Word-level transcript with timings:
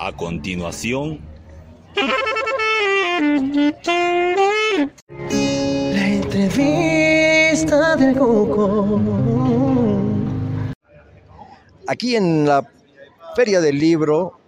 A 0.00 0.12
continuación, 0.12 1.18
La 5.92 6.06
entrevista 6.06 7.96
del 7.96 8.16
Coco. 8.16 9.00
Aquí 11.88 12.14
en 12.14 12.46
la 12.46 12.64
Feria 13.34 13.60
del 13.60 13.76
Libro 13.76 14.38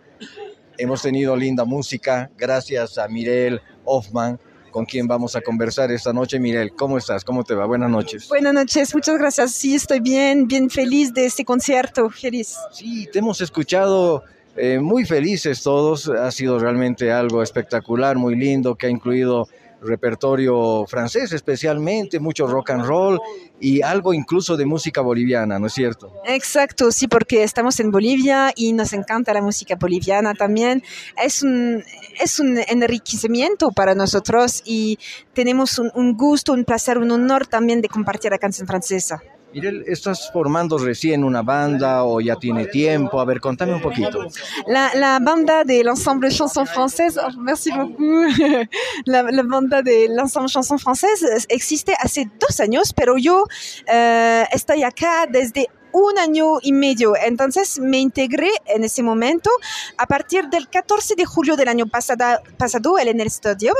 hemos 0.78 1.02
tenido 1.02 1.34
linda 1.34 1.64
música 1.64 2.30
gracias 2.38 2.96
a 2.96 3.08
Mirel 3.08 3.60
Hoffman, 3.84 4.38
con 4.70 4.84
quien 4.86 5.08
vamos 5.08 5.34
a 5.34 5.40
conversar 5.40 5.90
esta 5.90 6.12
noche. 6.12 6.38
Mirel, 6.38 6.76
¿cómo 6.76 6.96
estás? 6.96 7.24
¿Cómo 7.24 7.42
te 7.42 7.54
va? 7.54 7.66
Buenas 7.66 7.90
noches. 7.90 8.28
Buenas 8.28 8.54
noches, 8.54 8.94
muchas 8.94 9.18
gracias. 9.18 9.50
Sí, 9.50 9.74
estoy 9.74 9.98
bien, 9.98 10.46
bien 10.46 10.70
feliz 10.70 11.12
de 11.12 11.26
este 11.26 11.44
concierto, 11.44 12.08
feliz. 12.08 12.56
Sí, 12.70 13.08
te 13.12 13.18
hemos 13.18 13.40
escuchado 13.40 14.22
eh, 14.56 14.78
muy 14.80 15.04
felices 15.04 15.62
todos. 15.62 16.08
Ha 16.08 16.30
sido 16.30 16.58
realmente 16.58 17.12
algo 17.12 17.42
espectacular, 17.42 18.16
muy 18.16 18.36
lindo, 18.36 18.74
que 18.74 18.86
ha 18.86 18.90
incluido 18.90 19.48
repertorio 19.82 20.84
francés 20.86 21.32
especialmente, 21.32 22.20
mucho 22.20 22.46
rock 22.46 22.70
and 22.70 22.84
roll 22.84 23.18
y 23.58 23.82
algo 23.82 24.12
incluso 24.12 24.56
de 24.56 24.66
música 24.66 25.00
boliviana, 25.00 25.58
¿no 25.58 25.66
es 25.66 25.72
cierto? 25.72 26.12
Exacto, 26.26 26.92
sí, 26.92 27.08
porque 27.08 27.42
estamos 27.42 27.80
en 27.80 27.90
Bolivia 27.90 28.52
y 28.54 28.72
nos 28.72 28.92
encanta 28.92 29.32
la 29.32 29.42
música 29.42 29.76
boliviana 29.76 30.34
también. 30.34 30.82
Es 31.22 31.42
un, 31.42 31.82
es 32.20 32.40
un 32.40 32.58
enriquecimiento 32.68 33.70
para 33.70 33.94
nosotros 33.94 34.62
y 34.64 34.98
tenemos 35.32 35.78
un, 35.78 35.90
un 35.94 36.16
gusto, 36.16 36.52
un 36.52 36.64
placer, 36.64 36.98
un 36.98 37.10
honor 37.10 37.46
también 37.46 37.80
de 37.80 37.88
compartir 37.88 38.30
la 38.30 38.38
canción 38.38 38.66
francesa. 38.66 39.22
Mirel, 39.52 39.82
¿estás 39.86 40.30
formando 40.32 40.78
recién 40.78 41.24
una 41.24 41.42
banda 41.42 42.04
o 42.04 42.20
ya 42.20 42.36
tiene 42.36 42.66
tiempo? 42.66 43.20
A 43.20 43.24
ver, 43.24 43.40
contame 43.40 43.74
un 43.74 43.80
poquito. 43.80 44.26
La, 44.66 45.18
banda 45.20 45.64
de 45.64 45.82
l'ensemble 45.82 46.30
chanson 46.30 46.66
française, 46.66 47.18
oh, 47.18 47.30
beaucoup. 47.76 48.28
La, 49.06 49.22
la 49.22 49.42
banda 49.42 49.82
de 49.82 50.08
l'ensemble 50.08 50.48
chanson 50.48 50.78
française 50.78 51.46
existe 51.48 51.94
hace 51.98 52.30
dos 52.38 52.60
años, 52.60 52.92
pero 52.92 53.16
yo 53.18 53.44
eh, 53.92 54.44
estoy 54.52 54.84
acá 54.84 55.26
desde 55.28 55.68
un 55.92 56.18
año 56.18 56.58
y 56.62 56.72
medio. 56.72 57.14
Entonces 57.16 57.78
me 57.80 57.98
integré 57.98 58.50
en 58.66 58.84
ese 58.84 59.02
momento 59.02 59.50
a 59.96 60.06
partir 60.06 60.48
del 60.48 60.68
14 60.68 61.14
de 61.14 61.24
julio 61.24 61.56
del 61.56 61.68
año 61.68 61.86
pasado, 61.86 62.40
pasado 62.56 62.98
en 62.98 63.20
el 63.20 63.26
estudio 63.26 63.72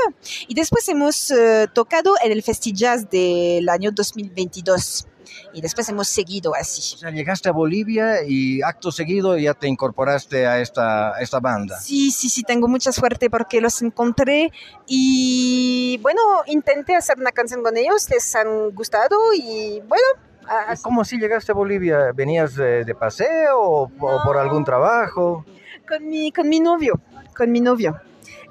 y 0.47 0.53
después 0.53 0.87
hemos 0.89 1.31
eh, 1.31 1.67
tocado 1.73 2.15
en 2.23 2.31
el 2.31 2.43
Festi 2.43 2.73
Jazz 2.73 3.09
del 3.09 3.67
año 3.69 3.91
2022 3.91 5.07
y 5.53 5.61
después 5.61 5.87
hemos 5.89 6.07
seguido 6.07 6.55
así. 6.55 6.95
O 6.95 6.97
sea, 6.97 7.11
llegaste 7.11 7.49
a 7.49 7.51
Bolivia 7.51 8.23
y 8.25 8.61
acto 8.61 8.91
seguido 8.91 9.37
ya 9.37 9.53
te 9.53 9.67
incorporaste 9.67 10.47
a 10.47 10.59
esta, 10.59 11.15
a 11.15 11.21
esta 11.21 11.39
banda. 11.39 11.79
Sí, 11.79 12.11
sí, 12.11 12.29
sí, 12.29 12.43
tengo 12.43 12.67
mucha 12.67 12.91
suerte 12.91 13.29
porque 13.29 13.61
los 13.61 13.81
encontré 13.81 14.51
y 14.87 15.99
bueno, 16.01 16.21
intenté 16.47 16.95
hacer 16.95 17.19
una 17.19 17.31
canción 17.31 17.63
con 17.63 17.77
ellos, 17.77 18.09
les 18.09 18.35
han 18.35 18.71
gustado 18.71 19.17
y 19.33 19.81
bueno. 19.87 20.30
A- 20.47 20.71
así. 20.71 20.83
¿Cómo 20.83 21.01
así 21.01 21.17
llegaste 21.17 21.51
a 21.51 21.55
Bolivia? 21.55 22.11
¿Venías 22.13 22.55
de, 22.55 22.83
de 22.83 22.95
paseo 22.95 23.59
o, 23.59 23.83
o 23.99 24.23
por 24.23 24.37
algún 24.37 24.63
trabajo? 24.63 25.45
Con 25.87 26.07
mi, 26.07 26.31
con 26.31 26.47
mi 26.49 26.59
novio, 26.59 26.99
con 27.35 27.51
mi 27.51 27.59
novio. 27.61 27.99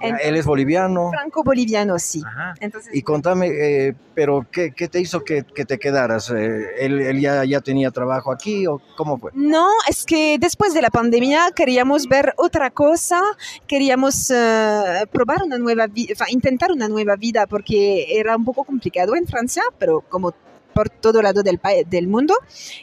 En- 0.02 0.16
Él 0.22 0.34
es 0.36 0.46
boliviano. 0.46 1.10
Franco-boliviano, 1.10 1.98
sí. 1.98 2.22
Entonces, 2.60 2.94
Y 2.94 3.02
contame, 3.02 3.48
eh, 3.48 3.94
pero 4.14 4.46
¿qué, 4.50 4.72
qué 4.72 4.88
te 4.88 4.98
hizo 4.98 5.22
que, 5.24 5.44
que 5.44 5.66
te 5.66 5.78
quedaras? 5.78 6.30
Eh, 6.30 6.68
¿Él, 6.78 7.00
él 7.02 7.20
ya, 7.20 7.44
ya 7.44 7.60
tenía 7.60 7.90
trabajo 7.90 8.32
aquí 8.32 8.66
o 8.66 8.80
cómo 8.96 9.18
fue? 9.18 9.30
No, 9.34 9.68
es 9.90 10.06
que 10.06 10.38
después 10.40 10.72
de 10.72 10.80
la 10.80 10.88
pandemia 10.88 11.50
queríamos 11.54 12.06
ver 12.08 12.32
otra 12.38 12.70
cosa, 12.70 13.20
queríamos 13.66 14.30
eh, 14.30 15.04
probar 15.12 15.42
una 15.42 15.58
nueva 15.58 15.86
vida, 15.86 16.14
intentar 16.30 16.72
una 16.72 16.88
nueva 16.88 17.16
vida, 17.16 17.46
porque 17.46 18.18
era 18.18 18.36
un 18.38 18.44
poco 18.46 18.64
complicado 18.64 19.14
en 19.16 19.26
Francia, 19.26 19.62
pero 19.78 20.00
como 20.08 20.32
por 20.74 20.88
todo 20.88 21.22
lado 21.22 21.42
del, 21.42 21.60
del 21.86 22.08
mundo. 22.08 22.34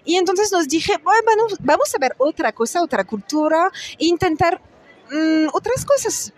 Y 0.05 0.15
entonces 0.15 0.51
nos 0.51 0.67
dije, 0.67 0.93
bueno, 1.03 1.43
vamos 1.59 1.93
a 1.95 1.99
ver 1.99 2.13
otra 2.17 2.51
cosa, 2.51 2.83
otra 2.83 3.03
cultura, 3.03 3.71
e 3.99 4.05
intentar 4.05 4.61
mm, 5.11 5.47
otras 5.53 5.85
cosas. 5.85 6.33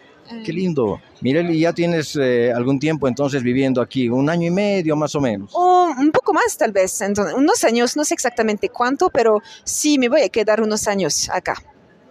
Qué 0.45 0.53
lindo. 0.53 1.01
Mirel, 1.21 1.49
¿y 1.49 1.61
ya 1.61 1.73
tienes 1.73 2.15
eh, 2.15 2.51
algún 2.51 2.79
tiempo 2.79 3.07
entonces 3.07 3.41
viviendo 3.41 3.81
aquí? 3.81 4.09
¿Un 4.09 4.29
año 4.29 4.47
y 4.47 4.51
medio 4.51 4.95
más 4.95 5.15
o 5.15 5.21
menos? 5.21 5.51
O 5.53 5.89
un 5.97 6.11
poco 6.11 6.33
más 6.33 6.55
tal 6.55 6.71
vez, 6.71 7.01
entonces, 7.01 7.33
unos 7.33 7.63
años, 7.63 7.97
no 7.97 8.05
sé 8.05 8.13
exactamente 8.13 8.69
cuánto, 8.69 9.09
pero 9.09 9.41
sí 9.63 9.97
me 9.97 10.07
voy 10.07 10.21
a 10.21 10.29
quedar 10.29 10.61
unos 10.61 10.87
años 10.87 11.29
acá. 11.33 11.55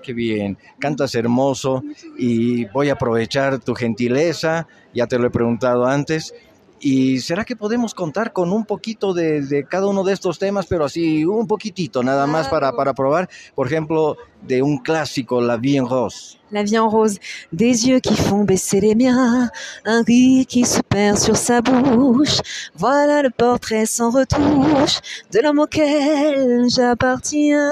Qué 0.02 0.12
bien. 0.12 0.58
Cantas 0.78 1.14
hermoso 1.14 1.82
y 2.16 2.64
voy 2.66 2.88
a 2.88 2.94
aprovechar 2.94 3.58
tu 3.58 3.74
gentileza. 3.74 4.66
Ya 4.94 5.06
te 5.06 5.18
lo 5.18 5.26
he 5.26 5.30
preguntado 5.30 5.86
antes. 5.86 6.34
¿Y 6.80 7.20
será 7.20 7.44
que 7.44 7.56
podemos 7.56 7.94
contar 7.94 8.32
con 8.32 8.52
un 8.52 8.64
poquito 8.64 9.12
de, 9.12 9.42
de 9.42 9.64
cada 9.64 9.86
uno 9.86 10.04
de 10.04 10.12
estos 10.12 10.38
temas, 10.38 10.66
pero 10.66 10.84
así 10.84 11.24
un 11.24 11.46
poquitito, 11.46 12.02
nada 12.02 12.26
más 12.26 12.48
para, 12.48 12.72
para 12.72 12.94
probar? 12.94 13.28
Por 13.54 13.66
ejemplo, 13.66 14.16
de 14.42 14.62
un 14.62 14.78
clásico, 14.78 15.40
La 15.40 15.56
Vie 15.56 15.76
en 15.76 15.86
Rose. 15.86 16.38
La 16.50 16.62
vie 16.62 16.78
en 16.78 16.88
rose, 16.88 17.18
des 17.52 17.86
yeux 17.86 18.00
qui 18.00 18.16
font 18.16 18.44
baisser 18.44 18.80
les 18.80 18.94
miens, 18.94 19.50
un 19.84 20.02
rire 20.02 20.46
qui 20.46 20.64
se 20.64 20.80
perd 20.80 21.18
sur 21.18 21.36
sa 21.36 21.60
bouche. 21.60 22.40
Voilà 22.74 23.22
le 23.22 23.28
portrait 23.28 23.84
sans 23.84 24.10
retouche 24.10 25.00
de 25.30 25.40
l'homme 25.40 25.58
auquel 25.58 26.64
j'appartiens. 26.70 27.70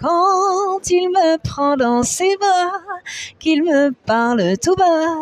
Quand 0.00 0.80
il 0.88 1.10
me 1.10 1.36
prend 1.36 1.76
dans 1.76 2.02
ses 2.02 2.34
bras, 2.38 2.72
qu'il 3.38 3.62
me 3.64 3.90
parle 4.06 4.56
tout 4.56 4.74
bas, 4.74 5.14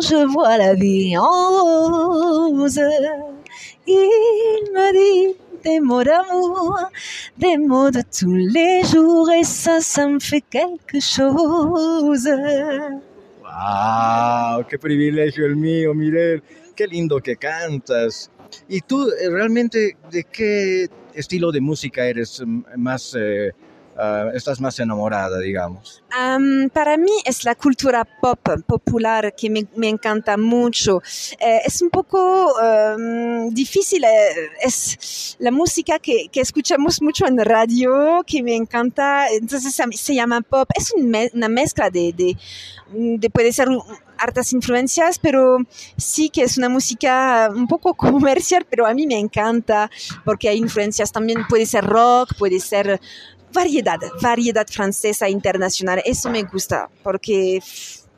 je 0.00 0.24
vois 0.32 0.58
la 0.58 0.74
vie 0.74 1.18
en 1.18 1.24
rose. 1.26 2.80
Il 3.88 4.62
me 4.74 4.92
dit 4.92 5.36
des 5.64 5.80
mots 5.80 6.04
d'amour, 6.04 6.78
des 7.36 7.56
mots 7.56 7.90
de 7.90 8.02
tous 8.16 8.32
les 8.32 8.84
jours, 8.84 9.28
et 9.32 9.42
ça, 9.42 9.80
ça 9.80 10.06
me 10.06 10.20
fait 10.20 10.40
quelque 10.40 11.00
chose. 11.00 12.28
¡Wow! 13.42 14.64
¡Qué 14.68 14.78
privilegio 14.78 15.46
el 15.46 15.56
mío, 15.56 15.94
Mirel! 15.94 16.44
¡Qué 16.76 16.86
lindo 16.86 17.18
que 17.18 17.34
cantas! 17.34 18.30
¿Y 18.68 18.82
tú 18.82 19.08
eh, 19.10 19.28
realmente 19.28 19.96
de 20.12 20.24
qué 20.24 20.86
estilo 21.12 21.50
de 21.50 21.60
música 21.60 22.06
eres 22.06 22.40
mm, 22.44 22.62
más, 22.76 23.16
eh, 23.18 23.52
ah, 23.96 24.30
estás 24.34 24.60
más 24.60 24.78
enamorada, 24.78 25.38
digamos? 25.38 26.02
Am, 26.10 26.70
para 26.70 26.96
mí 26.96 27.12
es 27.24 27.44
la 27.44 27.54
cultura 27.54 28.04
pop 28.04 28.38
popular 28.66 29.34
que 29.36 29.50
me, 29.50 29.88
encanta 29.88 30.36
mucho. 30.36 31.02
Eh, 31.38 31.60
es 31.64 31.82
un 31.82 31.90
poco 31.90 32.54
difícil, 33.50 34.04
eh, 34.04 34.50
es 34.62 35.36
la 35.38 35.50
música 35.50 35.98
que, 35.98 36.28
que 36.30 36.40
escuchamos 36.40 37.00
mucho 37.02 37.26
en 37.26 37.38
radio, 37.38 38.22
que 38.26 38.42
me 38.42 38.54
encanta, 38.54 39.28
entonces 39.28 39.74
se, 39.74 40.14
llama 40.14 40.40
pop. 40.40 40.68
Es 40.74 40.92
una 40.94 41.48
mezcla 41.48 41.90
de, 41.90 42.12
de, 42.12 42.36
de 42.92 43.30
puede 43.30 43.52
ser 43.52 43.68
un- 43.68 43.82
hartas 44.22 44.52
influencias, 44.52 45.18
pero 45.18 45.58
sí 45.96 46.30
que 46.30 46.42
es 46.42 46.56
una 46.56 46.68
música 46.68 47.50
un 47.52 47.66
poco 47.66 47.94
comercial, 47.94 48.66
pero 48.68 48.86
a 48.86 48.94
mí 48.94 49.06
me 49.06 49.18
encanta 49.18 49.90
porque 50.24 50.48
hay 50.48 50.58
influencias 50.58 51.10
también, 51.12 51.46
puede 51.48 51.66
ser 51.66 51.84
rock, 51.84 52.34
puede 52.38 52.60
ser 52.60 53.00
variedad, 53.52 53.98
variedad 54.20 54.66
francesa 54.66 55.28
internacional. 55.28 56.02
Eso 56.04 56.30
me 56.30 56.42
gusta 56.42 56.88
porque 57.02 57.60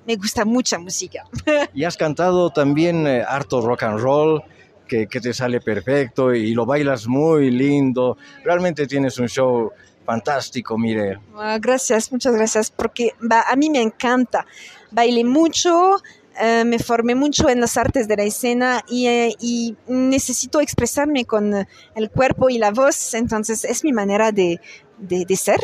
me 0.06 0.16
gusta 0.16 0.44
mucha 0.44 0.78
música. 0.78 1.24
Y 1.74 1.84
has 1.84 1.96
cantado 1.96 2.50
también 2.50 3.06
eh, 3.06 3.24
harto 3.26 3.60
rock 3.60 3.84
and 3.84 4.00
roll, 4.00 4.42
que, 4.86 5.06
que 5.06 5.20
te 5.20 5.32
sale 5.32 5.60
perfecto 5.60 6.34
y 6.34 6.54
lo 6.54 6.66
bailas 6.66 7.06
muy 7.06 7.50
lindo. 7.50 8.16
Realmente 8.44 8.86
tienes 8.86 9.18
un 9.18 9.28
show 9.28 9.72
fantástico, 10.04 10.76
Mirel. 10.78 11.18
Ah, 11.36 11.58
gracias, 11.60 12.12
muchas 12.12 12.34
gracias, 12.34 12.70
porque 12.70 13.12
a 13.30 13.56
mí 13.56 13.70
me 13.70 13.80
encanta. 13.80 14.46
Bailé 14.90 15.24
mucho, 15.24 15.96
eh, 16.40 16.64
me 16.64 16.78
formé 16.78 17.14
mucho 17.14 17.48
en 17.48 17.60
las 17.60 17.76
artes 17.76 18.06
de 18.06 18.16
la 18.16 18.24
escena 18.24 18.84
y, 18.88 19.06
eh, 19.06 19.34
y 19.40 19.76
necesito 19.86 20.60
expresarme 20.60 21.24
con 21.24 21.66
el 21.94 22.10
cuerpo 22.10 22.50
y 22.50 22.58
la 22.58 22.70
voz, 22.70 23.14
entonces 23.14 23.64
es 23.64 23.84
mi 23.84 23.92
manera 23.92 24.32
de, 24.32 24.60
de, 24.98 25.24
de 25.24 25.36
ser. 25.36 25.60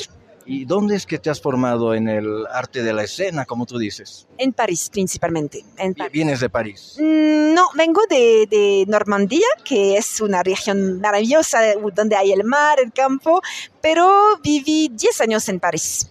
¿Y 0.47 0.65
dónde 0.65 0.97
es 0.97 1.07
que 1.07 1.19
te 1.19 1.31
has 1.31 1.41
formado 1.41 1.95
en 1.95 2.09
el 2.09 2.45
arte 2.53 2.83
de 2.83 2.93
la 2.93 3.05
escena, 3.05 3.45
como 3.45 3.67
tú 3.67 3.79
dices? 3.79 4.27
En 4.39 4.53
París 4.53 4.89
principalmente. 4.91 5.65
En 5.77 5.95
París. 5.95 6.13
Vienes 6.13 6.41
de 6.41 6.49
París. 6.49 6.97
Mm, 6.99 7.55
No, 7.55 7.69
vengo 7.77 8.01
de, 8.09 8.47
de 8.51 8.85
Normandía, 8.89 9.47
que 9.65 9.97
es 9.97 10.21
una 10.21 10.43
región 10.43 11.01
maravillosa 11.01 11.61
donde 11.95 12.17
hay 12.17 12.33
el 12.33 12.43
mar, 12.45 12.79
el 12.83 12.93
campo, 12.93 13.41
pero 13.81 14.11
viví 14.43 14.89
10 14.93 15.21
años 15.21 15.49
en 15.49 15.61
París. 15.61 16.11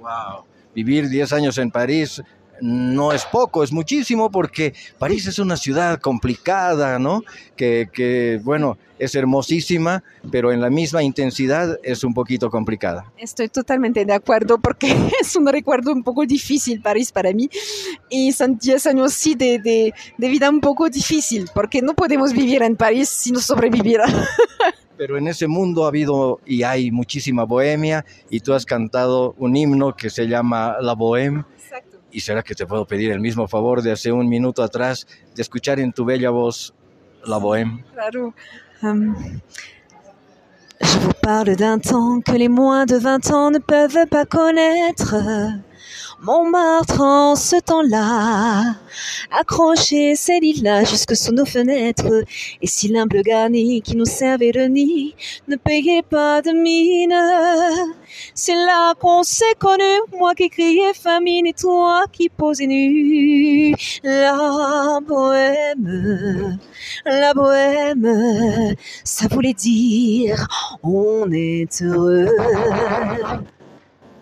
Wow. 0.00 0.44
Vivir 0.74 1.08
10 1.08 1.32
años 1.32 1.58
en 1.58 1.70
París 1.70 2.22
no 2.60 3.12
es 3.12 3.24
poco, 3.24 3.62
es 3.62 3.72
muchísimo 3.72 4.30
porque 4.30 4.74
París 4.98 5.26
es 5.26 5.38
una 5.38 5.56
ciudad 5.56 6.00
complicada, 6.00 6.98
¿no? 6.98 7.22
Que, 7.56 7.88
que, 7.92 8.40
bueno, 8.42 8.78
es 8.98 9.14
hermosísima, 9.14 10.02
pero 10.30 10.52
en 10.52 10.60
la 10.60 10.70
misma 10.70 11.02
intensidad 11.02 11.78
es 11.82 12.04
un 12.04 12.14
poquito 12.14 12.50
complicada. 12.50 13.10
Estoy 13.16 13.48
totalmente 13.48 14.04
de 14.04 14.12
acuerdo 14.12 14.58
porque 14.58 14.94
es 15.20 15.36
un 15.36 15.46
recuerdo 15.46 15.92
un 15.92 16.02
poco 16.02 16.26
difícil 16.26 16.80
París 16.80 17.12
para 17.12 17.32
mí 17.32 17.48
y 18.08 18.32
son 18.32 18.58
10 18.58 18.86
años 18.86 19.12
sí 19.12 19.34
de, 19.34 19.58
de, 19.58 19.94
de 20.16 20.28
vida 20.28 20.50
un 20.50 20.60
poco 20.60 20.88
difícil 20.88 21.48
porque 21.54 21.82
no 21.82 21.94
podemos 21.94 22.32
vivir 22.32 22.62
en 22.62 22.76
París 22.76 23.08
si 23.08 23.32
no 23.32 23.40
sobreviviera. 23.40 24.06
Pero 24.98 25.16
en 25.16 25.28
ese 25.28 25.46
mundo 25.46 25.84
ha 25.84 25.88
habido 25.88 26.40
y 26.44 26.64
hay 26.64 26.90
muchísima 26.90 27.44
bohemia 27.44 28.04
y 28.30 28.40
tú 28.40 28.52
has 28.52 28.66
cantado 28.66 29.32
un 29.38 29.56
himno 29.56 29.94
que 29.94 30.10
se 30.10 30.26
llama 30.26 30.76
La 30.80 30.96
Bohème. 30.96 31.44
¿Y 32.10 32.20
será 32.20 32.42
que 32.42 32.54
te 32.54 32.66
puedo 32.66 32.86
pedir 32.86 33.12
el 33.12 33.20
mismo 33.20 33.46
favor 33.46 33.82
de 33.82 33.92
hace 33.92 34.10
un 34.12 34.28
minuto 34.28 34.62
atrás 34.62 35.06
de 35.34 35.42
escuchar 35.42 35.78
en 35.78 35.92
tu 35.92 36.04
bella 36.04 36.30
voz 36.30 36.74
La 37.24 37.38
Bohème? 37.38 37.84
Claro. 37.92 38.34
Um, 38.82 39.14
je 40.80 40.98
vous 41.00 41.12
parle 41.20 41.56
d'un 41.56 41.78
temps 41.78 42.20
que 42.20 42.32
les 42.32 42.48
moins 42.48 42.86
de 42.86 42.96
20 42.96 43.30
ans 43.32 43.50
ne 43.50 43.58
peuvent 43.58 44.06
pas 44.08 44.24
connaître. 44.24 45.14
Montmartre 46.20 47.00
en 47.00 47.36
ce 47.36 47.54
temps-là, 47.60 48.74
accroché 49.30 50.16
ses 50.16 50.40
lilas 50.40 50.82
jusque 50.82 51.14
sous 51.14 51.32
nos 51.32 51.44
fenêtres, 51.44 52.24
et 52.60 52.66
si 52.66 52.88
l'humble 52.88 53.22
garni 53.22 53.80
qui 53.82 53.96
nous 53.96 54.04
servait 54.04 54.50
de 54.50 54.62
nid 54.62 55.14
ne 55.46 55.54
payait 55.54 56.02
pas 56.02 56.42
de 56.42 56.50
mine, 56.50 57.14
c'est 58.34 58.56
là 58.56 58.94
qu'on 58.94 59.22
s'est 59.22 59.54
connu, 59.60 59.84
moi 60.18 60.34
qui 60.34 60.50
criais 60.50 60.92
famine 60.92 61.46
et 61.46 61.52
toi 61.52 62.02
qui 62.10 62.28
posais 62.28 62.66
nu. 62.66 63.76
La 64.02 64.98
bohème, 65.06 66.58
la 67.06 67.32
bohème, 67.32 68.74
ça 69.04 69.28
voulait 69.28 69.54
dire 69.54 70.48
on 70.82 71.30
est 71.30 71.80
heureux. 71.80 72.28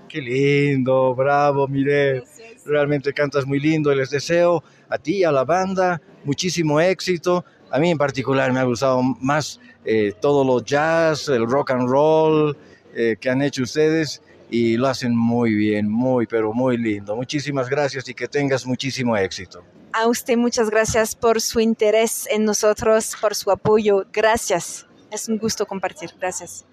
Qué 0.09 0.21
lindo, 0.21 1.15
bravo, 1.15 1.67
mire. 1.69 2.25
Realmente 2.65 3.13
cantas 3.13 3.47
muy 3.47 3.61
lindo 3.61 3.95
les 3.95 4.11
deseo 4.11 4.63
a 4.89 4.99
ti 4.99 5.19
y 5.19 5.25
a 5.25 5.33
la 5.33 5.45
banda 5.45 6.01
muchísimo 6.25 6.81
éxito. 6.81 7.45
A 7.71 7.79
mí 7.79 7.91
en 7.91 7.99
particular 7.99 8.53
me 8.53 8.61
ha 8.61 8.65
gustado 8.65 9.03
más 9.03 9.61
eh, 9.85 10.13
todo 10.21 10.45
lo 10.45 10.63
jazz, 10.65 11.29
el 11.29 11.47
rock 11.47 11.71
and 11.71 11.89
roll 11.89 12.57
eh, 12.95 13.17
que 13.21 13.31
han 13.31 13.43
hecho 13.43 13.63
ustedes 13.63 14.23
y 14.51 14.77
lo 14.77 14.89
hacen 14.89 15.17
muy 15.17 15.55
bien, 15.55 15.89
muy, 15.89 16.27
pero 16.27 16.53
muy 16.53 16.77
lindo. 16.77 17.17
Muchísimas 17.17 17.69
gracias 17.69 18.09
y 18.09 18.15
que 18.15 18.29
tengas 18.29 18.67
muchísimo 18.67 19.17
éxito. 19.17 19.65
A 19.93 20.07
usted 20.09 20.37
muchas 20.37 20.71
gracias 20.71 21.15
por 21.15 21.41
su 21.41 21.61
interés 21.61 22.29
en 22.31 22.45
nosotros, 22.45 23.17
por 23.21 23.35
su 23.35 23.51
apoyo. 23.51 24.07
Gracias. 24.13 24.87
Es 25.11 25.29
un 25.29 25.39
gusto 25.39 25.67
compartir. 25.67 26.11
Gracias 26.21 26.67